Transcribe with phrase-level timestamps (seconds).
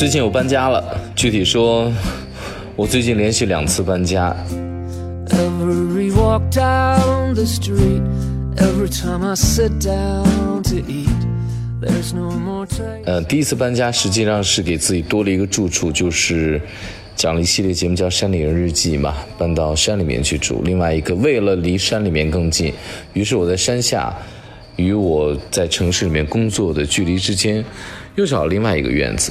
[0.00, 1.92] 最近我搬家了，具体说，
[2.74, 4.34] 我最近连续两次搬家。
[5.28, 8.00] Every walk down the street,
[8.56, 11.10] every time I sit down to eat,
[11.82, 13.02] there's no more time.
[13.04, 16.58] 呃，第一次搬家实际上是给自己多了一个住处，就是
[17.14, 20.62] 讲了一系列节目叫《山里人日记》嘛，搬到山里面去住。
[20.64, 22.72] 另外一个，为了离山里面更近，
[23.12, 24.10] 于是我在山下
[24.76, 27.62] 与我在城市里面工作的距离之间，
[28.14, 29.30] 又找了另外一个院子。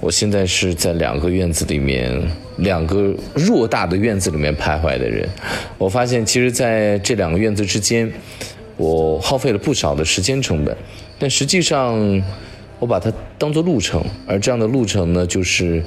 [0.00, 2.16] 我现在是在两个院子里面，
[2.58, 5.28] 两个偌大的院子里面徘徊的人。
[5.76, 8.10] 我发现，其实在这两个院子之间，
[8.76, 10.76] 我耗费了不少的时间成本，
[11.18, 12.22] 但实际上，
[12.78, 14.00] 我把它当做路程。
[14.24, 15.82] 而这样的路程呢，就是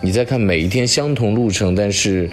[0.00, 2.28] 你在看每一天相同路程，但是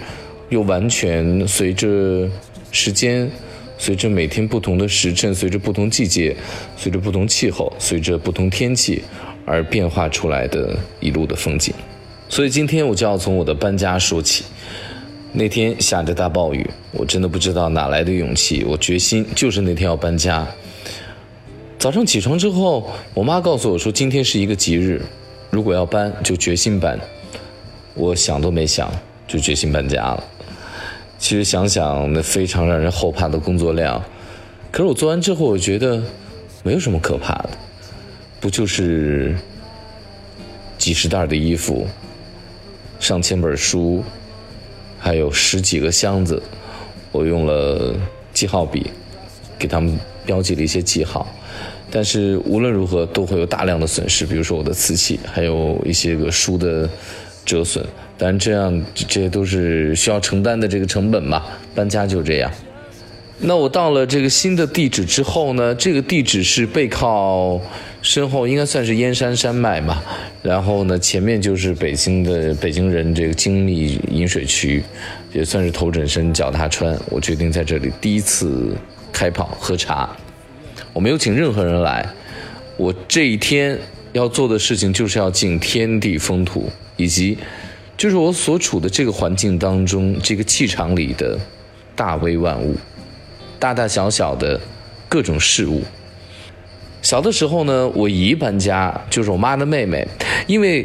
[0.48, 2.28] 又完全随着
[2.72, 3.30] 时间。
[3.78, 6.36] 随着每天不同的时辰，随着不同季节，
[6.76, 9.02] 随着不同气候，随着不同天气
[9.44, 11.74] 而变化出来的一路的风景。
[12.28, 14.44] 所以今天我就要从我的搬家说起。
[15.34, 20.46] 那天下着大暴雨，我真的不知道哪来的勇气，我决心就是那天要搬家。
[21.78, 25.00] 早上起床之后，我妈告诉我说今天是一个吉日，
[25.50, 27.00] 如果要搬就决心搬。
[27.94, 28.90] 我想都没想
[29.26, 30.24] 就决心搬家了。
[31.18, 34.02] 其实想想那非常让人后怕的工作量，
[34.70, 36.02] 可是我做完之后，我觉得
[36.62, 37.50] 没有什么可怕的，
[38.42, 39.36] 不就是
[40.76, 41.86] 几十袋的衣服、
[42.98, 44.02] 上千本书，
[44.98, 46.42] 还有十几个箱子，
[47.12, 47.94] 我用了
[48.34, 48.90] 记号笔
[49.56, 51.24] 给他们标记了一些记号，
[51.88, 56.90] 但是无论如何都会有大量的损失，比如说我的瓷器，还有一些个书的
[57.44, 57.86] 折损。
[58.18, 61.44] 但这样，这些都是需要承担的这个成本嘛。
[61.76, 62.50] 搬家就这样。
[63.44, 67.60] 那我到了这个新的地址之后呢，这个地址是背靠
[68.00, 70.00] 身后应该算是燕山山脉嘛。
[70.42, 74.82] 然后呢，前面就是北京的北京人这个精密饮水区，
[75.32, 76.96] 也算是头枕深脚踏川。
[77.10, 78.76] 我决定在这里第一次
[79.12, 80.08] 开跑喝茶。
[80.92, 82.08] 我没有请任何人来，
[82.76, 83.76] 我这一天
[84.12, 87.36] 要做的事情就是要敬天地风土以及。
[87.96, 91.38] 就是我所处的这个环境当中，这个气场里的
[91.94, 92.74] 大威万物，
[93.62, 94.60] 大大小小的
[95.08, 95.84] 各种事物。
[97.00, 100.04] 小的时候呢，我姨搬家，就是我妈的妹妹，
[100.48, 100.84] 因为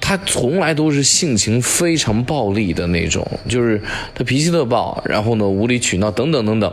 [0.00, 3.78] 她从来都是性情非常暴力的那种，就是
[4.14, 6.72] 她脾气特暴，然后呢无理取闹等等等等。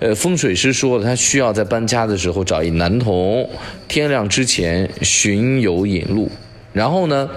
[0.00, 3.48] 呃，风水师说了，她需要在搬家的时候找一男童，
[3.86, 6.28] 天亮之前巡游引路，
[6.72, 7.30] 然后呢。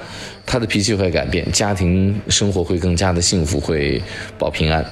[0.46, 4.02] 他的脾气会改变，家庭生活会更加的幸福，会
[4.38, 4.86] 保平安。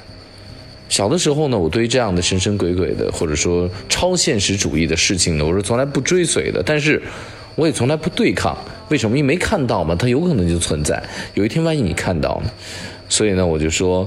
[0.92, 6.62] 小的时候呢，我对于这样的神神鬼鬼的，或者说超现实主义的事情呢，我是从来不追随的。
[6.62, 7.02] 但是，
[7.56, 8.58] 我也从来不对抗。
[8.90, 9.18] 为什么？
[9.18, 11.02] 因为没看到嘛，它有可能就存在。
[11.34, 12.52] 有一天，万一你看到呢？
[13.08, 14.06] 所以呢，我就说，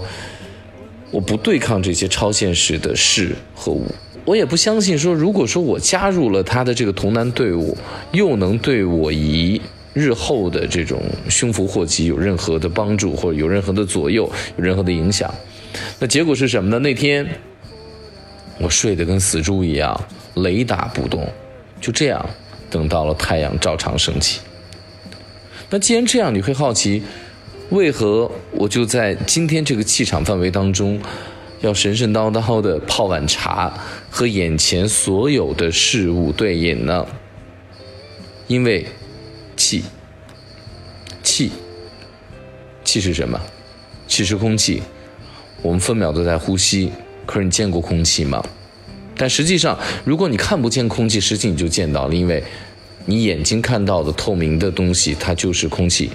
[1.11, 3.87] 我不对抗这些超现实的事和物。
[4.27, 7.75] 我也不相信说，如果说我加入了他的这个童男队伍，
[8.13, 9.59] 又能对我姨。
[9.95, 15.33] 日后的这种胸伏祸吉有任何的帮助，或者有任何的左右，有任何的影响，
[16.01, 16.81] 那结果是什么呢？
[16.81, 17.25] 那天
[18.59, 19.99] 我睡得跟死猪一样，
[20.35, 21.25] 雷打不动，
[21.81, 22.29] 就这样
[22.69, 24.41] 等到了太阳照常升起。
[25.71, 27.01] 那既然这样，你会好奇，
[27.71, 31.01] 为何我就在今天这个气场范围当中，
[31.61, 33.73] 要神神叨叨的泡碗茶，
[34.11, 37.07] 和眼前所有的事物对饮呢？
[38.49, 38.85] 因为。
[39.75, 39.85] 气，
[41.23, 41.51] 气，
[42.85, 43.41] 气是什么？
[44.07, 44.83] 气是空气，
[45.63, 46.93] 我们分秒都在呼吸。
[47.27, 48.45] 可是你见过空气吗？
[49.17, 52.45] 但实际上，如果你看不见空气，实际你就见到了，因为
[53.07, 56.11] 你眼睛看到的透明的东西，它就是空气。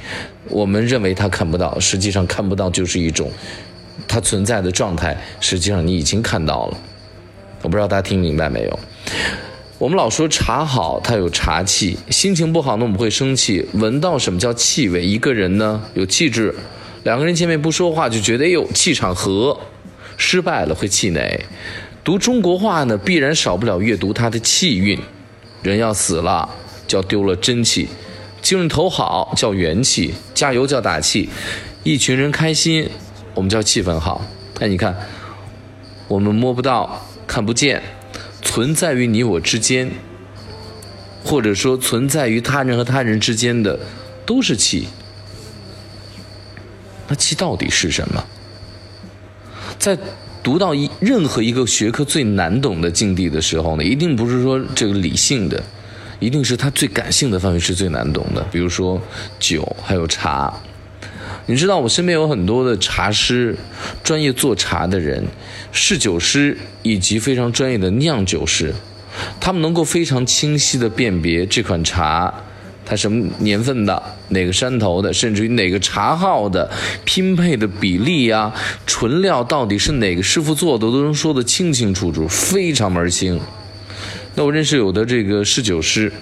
[0.50, 3.32] 我们认为它看不到，实际上看不到就是一种
[4.08, 5.18] 它存在的状态。
[5.40, 6.78] 实际上你已经看到了。
[7.62, 8.80] 我不知道大家听明白没有？
[9.80, 13.66] 我们老说茶好，它有茶气；心情不好呢，我们会生气。
[13.76, 15.02] 闻到什么叫气味？
[15.02, 16.54] 一个人呢有气质，
[17.04, 19.58] 两个人见面不说话就觉得哎呦气场和，
[20.18, 21.46] 失败了会气馁。
[22.04, 25.00] 读中国话呢，必然少不了阅读它的气韵。
[25.64, 26.50] 人要死了，
[26.86, 27.88] 叫丢了真气；
[28.42, 31.30] 精神头好，叫元气；加油叫打气；
[31.84, 32.90] 一群人开心，
[33.34, 34.26] 我们叫气氛好。
[34.60, 34.94] 哎，你看，
[36.10, 37.82] 我们摸不到，看不见。
[38.42, 39.92] 存在于你我之间，
[41.24, 43.80] 或者说存在于他人和他人之间的，
[44.26, 44.88] 都是气。
[47.08, 48.24] 那气到底是什么？
[49.78, 49.98] 在
[50.42, 55.62] 读到一任何一个学科最难懂的境地的时候呢，一定不是说这个理性的，
[56.20, 58.42] 一定是它最感性的范围是最难懂的。
[58.52, 59.02] 比如说
[59.40, 60.54] 酒，还有茶。
[61.50, 63.56] 你知道我身边有很多的茶师，
[64.04, 65.26] 专业做茶的人，
[65.72, 68.72] 侍酒师以及非常专业的酿酒师，
[69.40, 72.32] 他们能够非常清晰地辨别这款茶，
[72.86, 76.70] 它什么年份的，哪个山头的，甚至于哪个茶号的，
[77.04, 78.54] 拼配的比例呀，
[78.86, 83.42] 纯料到底是哪个师傅做的，都能说得清清楚楚，非常门清。
[84.36, 86.14] 那我认识有的这个侍酒师，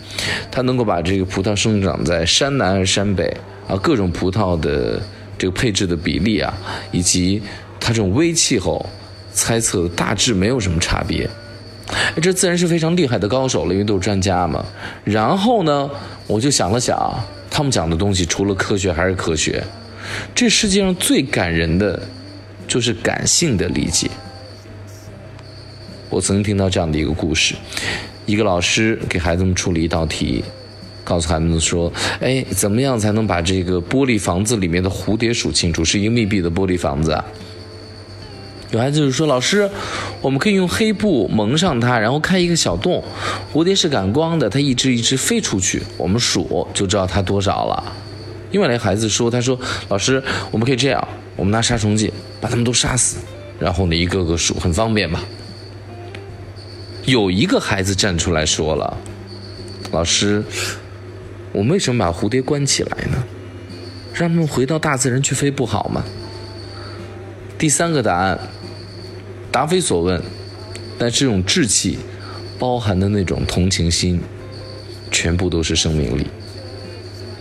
[0.50, 3.36] 他能够把这个葡萄生长在山南还是山北
[3.68, 5.02] 啊，各种葡萄的。
[5.38, 6.54] 这个配置的比例啊，
[6.92, 7.42] 以及
[7.80, 8.86] 它这种微气候，
[9.34, 11.30] 猜测大致没有什么差别。
[12.22, 14.66] 这自然是非常厉害的高手了，因为都是专家嘛。
[15.04, 15.90] 然后呢，
[16.26, 16.98] 我就想了想，
[17.50, 19.64] 他们讲的东西除了科学还是科学。
[20.34, 22.02] 这世界上最感人的，
[22.68, 24.10] 就是感性的理解。
[26.10, 27.56] 我曾经听到这样的一个故事：
[28.26, 30.44] 一个老师给孩子们出了一道题。
[31.08, 31.90] 告诉孩子们说
[32.20, 35.86] ：“哎，怎么样才能把这个玻璃房子里面的蝴蝶数清楚？
[35.86, 37.18] 是一个密闭的玻璃房子。”
[38.72, 39.70] 有孩子就说：“老师，
[40.20, 43.02] 我们可以用黑布蒙上它，然后开一个小洞，
[43.54, 47.96] 蝴蝶是感光的，它一只一只飞出去，我们数就知道它多少了。”
[48.52, 49.58] 另外一个孩子说：“他说，
[49.88, 50.22] 老师，
[50.52, 51.08] 我们可以这样，
[51.38, 52.12] 我们拿杀虫剂
[52.42, 53.20] 把它们都杀死，
[53.58, 55.24] 然后呢一个个数，很方便吧？”
[57.06, 58.98] 有一个孩子站出来说了
[59.92, 60.44] ：“老师。”
[61.54, 63.24] 我们为什么把蝴蝶关起来呢？
[64.14, 66.04] 让他们回到大自然去飞不好吗？
[67.58, 68.40] 第三个答案
[69.52, 70.22] 答非所问，
[70.98, 71.98] 但这种志气
[72.60, 74.20] 包含的那种同情心，
[75.12, 76.28] 全部都是生命力。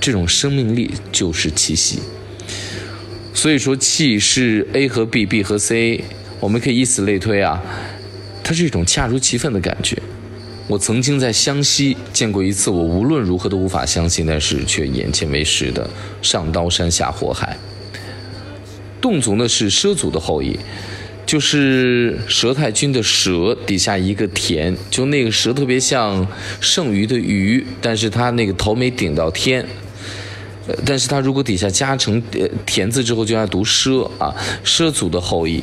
[0.00, 2.00] 这种生命力就是气息。
[3.34, 6.04] 所以说，气是 A 和 B，B 和 C，
[6.40, 7.62] 我们可以以此类推啊，
[8.44, 10.00] 它是一种恰如其分的感觉。
[10.68, 15.88] 我曾经在湘西见过一次，我无论如何都无法相信，但是却眼见为实的
[16.20, 17.56] 上刀山下火海。
[19.00, 20.58] 侗族呢是畲族的后裔，
[21.24, 26.26] 就是佘太君的佘底下一个田，就那个佘特别像
[26.60, 29.64] 剩余的余，但是他那个头没顶到天，
[30.84, 34.34] 但是他如果底下加成呃田字之后，就要读畲啊，
[34.64, 35.62] 畲族的后裔，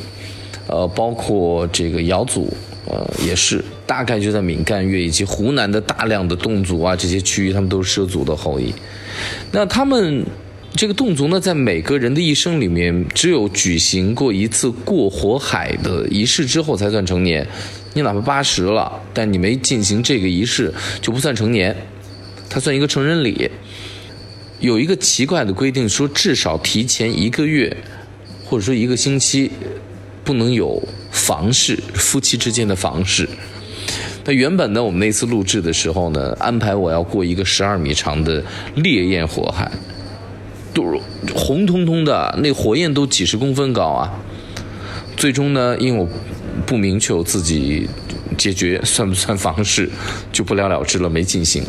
[0.67, 2.55] 呃，包括这个瑶族。
[2.85, 8.73] 呃，也是，大概就在闽赣粤以及湖南的大量的侗族啊这些区域，他们都是畲族的后裔。
[9.51, 10.25] 那他们
[10.75, 17.47] 这个侗族呢，在每个人的一生里面，只有举行过一次过火海的仪式之后才算成年。
[17.93, 21.75] 你哪怕八十了，但你没进行这个仪式，就不算成年，
[22.49, 23.51] 它算一个成人礼。
[24.59, 27.75] 有一个奇怪的规定，说至少提前一个月，
[28.45, 29.51] 或者说一个星期。
[30.25, 30.81] 不能有
[31.11, 33.27] 房事，夫妻之间的房事。
[34.25, 38.43] 那原本呢，我们那次录制的时候呢，安排我要过一个十二米长的
[38.75, 39.71] 烈焰火海，
[40.73, 40.99] 都
[41.35, 44.11] 红彤彤的，那火焰都几十公分高啊。
[45.15, 46.07] 最终呢，因为我
[46.65, 47.87] 不明确我自己
[48.37, 49.89] 解决算不算房事，
[50.31, 51.63] 就不了了之了，没进行。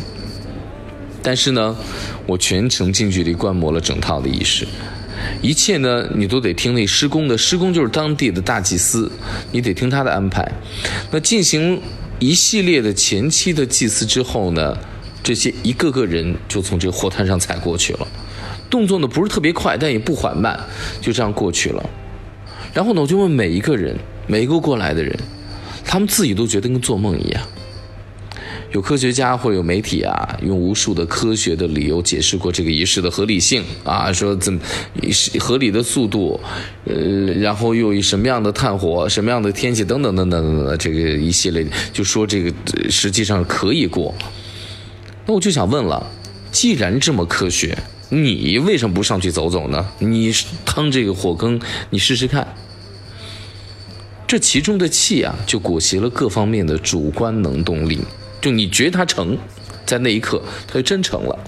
[1.21, 1.75] 但是呢，
[2.25, 4.67] 我全程近距离观摩了整套的仪式。
[5.41, 9.11] 一切呢，你都得听那施工的，施工就是当地的大祭司，
[9.51, 10.47] 你得听他的安排。
[11.11, 11.81] 那进行
[12.19, 14.77] 一系列的前期的祭祀之后呢，
[15.21, 18.07] 这些一个个人就从这个火摊上踩过去了，
[18.69, 20.57] 动作呢不是特别快，但也不缓慢，
[21.01, 21.89] 就这样过去了。
[22.73, 23.97] 然后呢，我就问每一个人，
[24.27, 25.17] 每一个过来的人，
[25.83, 27.41] 他们自己都觉得跟做梦一样。
[28.75, 34.59] 有科学家或有媒体啊，用无数的科学的理由解释过这个仪式的合理性啊，说怎么
[35.39, 36.37] 合理的速度，
[36.83, 36.93] 呃，
[37.39, 42.53] 然后又以什么样的炭火、什么样的天气等等等等等等，这个一系列就说这个
[42.89, 44.13] 实际上可以过。
[45.25, 46.05] 那我就想问了，
[46.51, 47.77] 既然这么科学，
[48.09, 49.87] 你为什么不上去走走呢？
[49.99, 50.33] 你
[50.65, 51.57] 趟这个火坑，
[51.91, 52.45] 你试试看。
[54.27, 58.01] 这其中的气啊，就裹挟了各方面的主观能动力。
[58.45, 59.35] 就你觉得它成，
[59.87, 61.39] 在那一刻它就真成了。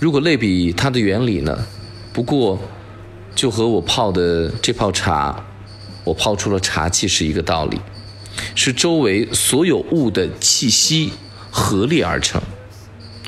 [0.00, 1.58] 如果类比它的原理呢？
[2.10, 2.58] 不过，
[3.34, 5.44] 就和我泡的这泡茶，
[6.04, 7.78] 我泡出了茶气是一个道理，
[8.54, 11.12] 是周围所有物的气息
[11.50, 12.40] 合力而成，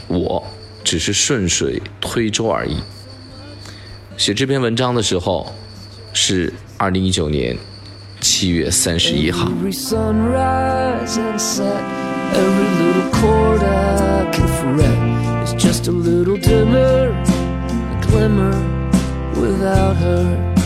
[0.08, 0.42] 我
[0.82, 2.78] 只是顺水推舟而已。
[4.16, 5.54] 写这篇文章的时候
[6.14, 7.54] 是二零一九年
[8.18, 9.52] 七月三十一号。
[12.32, 18.54] Every little chord I can fret is just a little dimmer, a glimmer
[19.40, 20.59] without her.